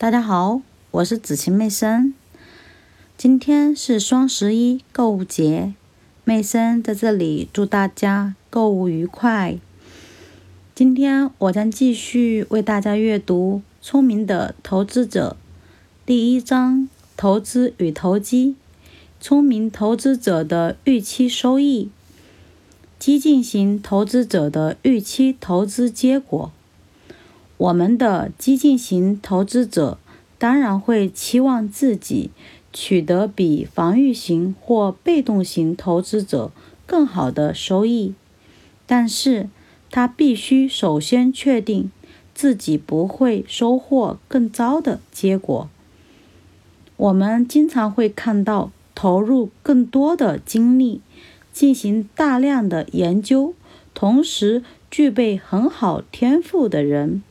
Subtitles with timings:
[0.00, 0.62] 大家好，
[0.92, 2.14] 我是子晴妹生。
[3.18, 5.74] 今天是双十一购物节，
[6.24, 9.58] 妹生在这里祝大家购物愉快。
[10.74, 15.36] 今天我将继续为大家阅读《聪明的投资者》
[16.06, 18.56] 第一章：投资与投机。
[19.20, 21.90] 聪明投资者的预期收益，
[22.98, 26.50] 激进型投资者的预期投资结果。
[27.60, 29.98] 我们的激进型投资者
[30.38, 32.30] 当然会期望自己
[32.72, 36.50] 取得比防御型或被动型投资者
[36.86, 38.14] 更好的收益，
[38.86, 39.50] 但是
[39.90, 41.90] 他必须首先确定
[42.34, 45.68] 自己不会收获更糟的结果。
[46.96, 51.02] 我们经常会看到投入更多的精力
[51.52, 53.52] 进行大量的研究，
[53.92, 57.22] 同时具备很好天赋的人。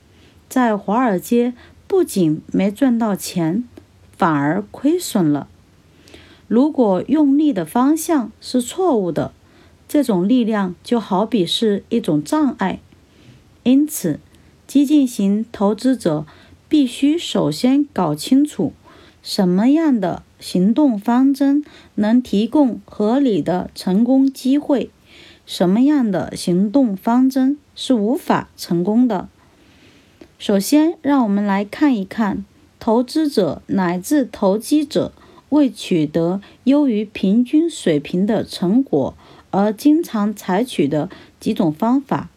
[0.49, 1.53] 在华尔街
[1.87, 3.63] 不仅没赚到钱，
[4.17, 5.47] 反而亏损了。
[6.47, 9.31] 如果用力的方向是错误的，
[9.87, 12.79] 这种力量就好比是一种障碍。
[13.63, 14.19] 因此，
[14.65, 16.25] 激进型投资者
[16.67, 18.73] 必须首先搞清楚
[19.21, 21.63] 什么样的行动方针
[21.95, 24.89] 能提供合理的成功机会，
[25.45, 29.29] 什么样的行动方针是无法成功的。
[30.39, 32.45] 首先，让我们来看一看
[32.79, 35.11] 投资者乃至投机者
[35.49, 39.13] 为取得优于平均水平的成果
[39.51, 41.09] 而经常采取的
[41.41, 42.29] 几种方法，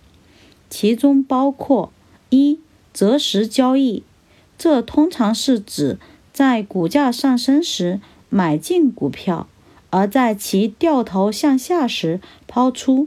[0.68, 1.92] 其中包括
[2.30, 2.58] 一
[2.92, 4.02] 择时交易，
[4.58, 5.96] 这通常是指
[6.32, 9.46] 在股价上升时买进股票，
[9.90, 13.06] 而在其掉头向下时抛出。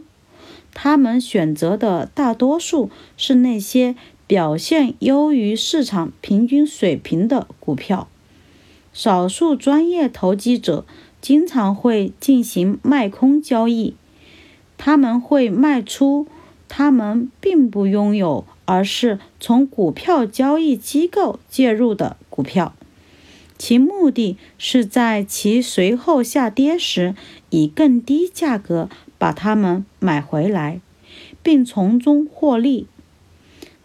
[0.74, 3.98] 他们选择的大多数是那些。
[4.28, 8.08] 表现优于市场平均水平的股票，
[8.92, 10.86] 少数专业投机者
[11.22, 13.94] 经常会进行卖空交易。
[14.78, 16.28] 他们会卖出
[16.68, 22.74] 他们并不拥有，而是从股票交易机构介入的股票，
[23.58, 27.16] 其目的是在其随后下跌时
[27.52, 30.82] 以更低价格把它们买回来，
[31.44, 32.88] 并从中获利。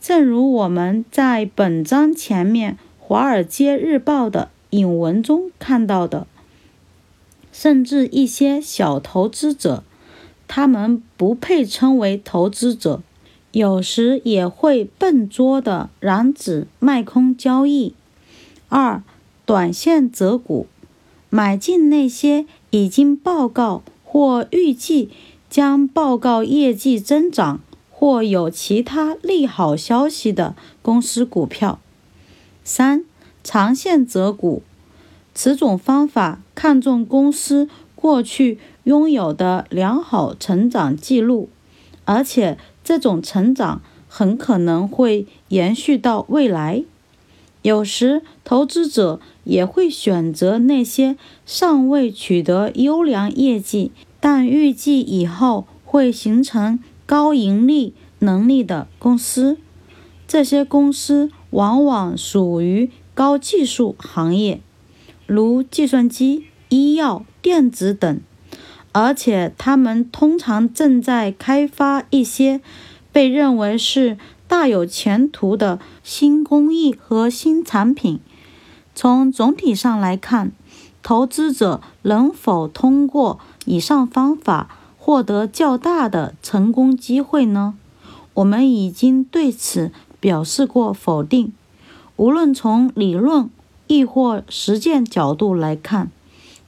[0.01, 6.27] 正如我们在本章前面《华尔街日报》的引文中看到的，
[7.53, 9.85] 甚至一些小投资者，
[10.49, 13.03] 他们不配称为投资者，
[13.53, 17.93] 有时也会笨拙的染指卖空交易。
[18.71, 19.03] 二、
[19.45, 20.67] 短线择股，
[21.29, 25.11] 买进那些已经报告或预计
[25.51, 27.61] 将报告业绩增长。
[28.01, 31.79] 或有其他利好消息的公司股票。
[32.65, 33.05] 三、
[33.45, 34.63] 长线择股，
[35.35, 41.51] 此种方法看重公司过去拥有的良好成长记录，
[42.07, 46.83] 而且这种成长很可能会延续到未来。
[47.61, 56.79] 有时，投资者也会选择那些尚未取得优良业绩，但预计以后会形成。
[57.11, 59.59] 高盈利能力的公司，
[60.29, 64.61] 这些公司往往属于高技术行业，
[65.27, 68.21] 如计算机、医药、电子等，
[68.93, 72.61] 而且他们通常正在开发一些
[73.11, 74.17] 被认为是
[74.47, 78.21] 大有前途的新工艺和新产品。
[78.95, 80.53] 从总体上来看，
[81.03, 84.77] 投资者能否通过以上方法？
[85.03, 87.75] 获得较大的成功机会呢？
[88.35, 89.91] 我们已经对此
[90.21, 91.55] 表示过否定。
[92.17, 93.49] 无论从理论
[93.87, 96.11] 亦或实践角度来看，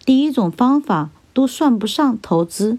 [0.07, 2.79] 第一种方法都算不上投资。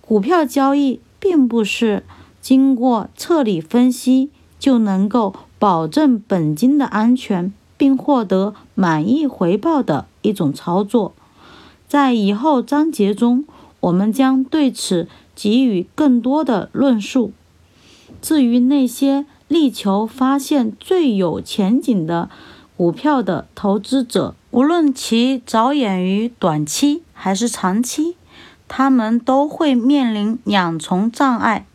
[0.00, 2.04] 股票交易并不是
[2.40, 11.14] 经过彻底分析就能够保证本金的安全并获得满意回报的一种操作。
[11.86, 13.44] 在以后章节中。
[13.82, 17.32] 我们将对此给予更多的论述。
[18.20, 22.30] 至于那些力求发现最有前景的
[22.76, 28.16] 股票的投资者，无论其着眼于短期还是长期，
[28.68, 31.66] 他们都会面临两重障碍：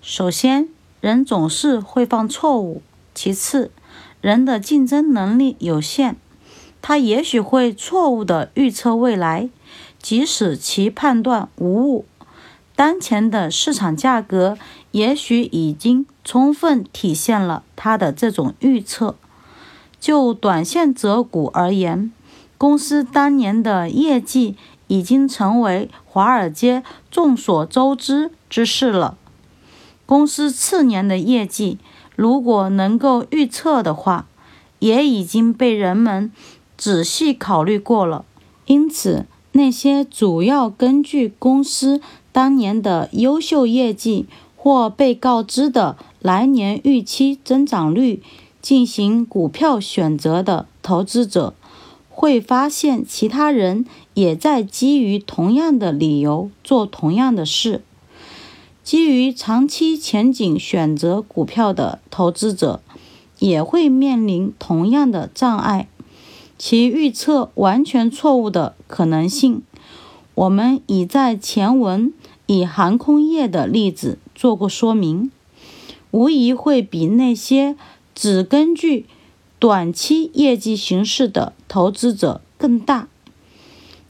[0.00, 0.68] 首先，
[1.00, 2.80] 人总是会犯错误；
[3.14, 3.70] 其次，
[4.22, 6.16] 人的竞争能力有限，
[6.80, 9.50] 他也许会错误地预测未来。
[10.02, 12.04] 即使其判断无误，
[12.74, 14.58] 当前的市场价格
[14.90, 19.14] 也许已经充分体现了他的这种预测。
[20.00, 22.10] 就短线择股而言，
[22.58, 24.56] 公司当年的业绩
[24.88, 29.16] 已经成为华尔街众所周知之事了。
[30.04, 31.78] 公司次年的业绩，
[32.16, 34.26] 如果能够预测的话，
[34.80, 36.32] 也已经被人们
[36.76, 38.24] 仔细考虑过了。
[38.66, 42.00] 因此，那些主要根据公司
[42.32, 44.26] 当年的优秀业绩
[44.56, 48.22] 或被告知的来年预期增长率
[48.60, 51.54] 进行股票选择的投资者，
[52.08, 53.84] 会发现其他人
[54.14, 57.82] 也在基于同样的理由做同样的事。
[58.82, 62.80] 基于长期前景选择股票的投资者，
[63.38, 65.88] 也会面临同样的障碍。
[66.64, 69.62] 其预测完全错误的可能性，
[70.36, 72.14] 我们已在前文
[72.46, 75.32] 以航空业的例子做过说明，
[76.12, 77.74] 无疑会比那些
[78.14, 79.06] 只根据
[79.58, 83.08] 短期业绩行事的投资者更大。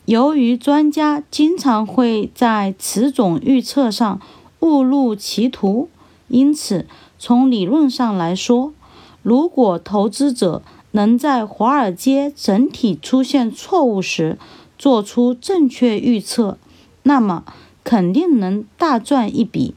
[0.05, 4.21] 由于专家经常会在此种预测上
[4.61, 5.89] 误入歧途，
[6.29, 6.87] 因此
[7.19, 8.75] 从理论上来说，
[9.23, 10.61] 如果投资者，
[10.93, 14.39] 能在华尔街整体出现错误时
[14.79, 16.57] 做出正确预测，
[17.03, 17.45] 那么
[17.85, 19.75] 肯定能大赚一笔。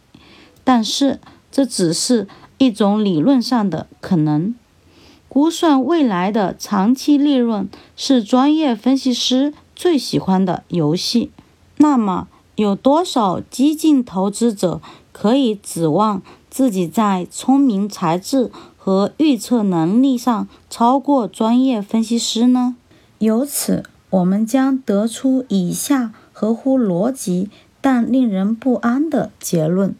[0.63, 1.19] 但是
[1.51, 2.27] 这只是
[2.57, 4.55] 一种理论上的可能。
[5.27, 7.67] 估算未来的长期利润
[7.97, 11.31] 是专业分析师最喜欢的游戏。
[11.77, 14.79] 那么，有多少激进投资者
[15.11, 18.49] 可以指望自己在聪明才智？
[18.85, 22.75] 和预测能力上超过专业分析师呢？
[23.17, 27.49] 由此，我们将得出以下合乎逻辑
[27.81, 29.95] 但令人不安的结论：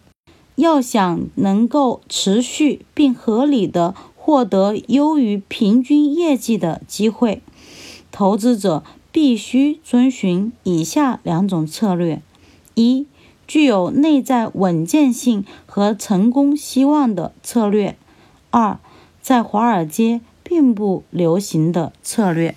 [0.53, 7.41] 要想能够持续并合理的获得优于平均业绩的机会，
[8.11, 12.21] 投资者必须遵循以下两种策略：
[12.75, 13.07] 一、
[13.47, 17.97] 具有内在稳健性和成功希望的策略。
[18.57, 18.79] 二，
[19.21, 22.55] 在华尔街并不流行的策略。